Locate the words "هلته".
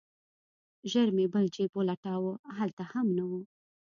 2.57-2.83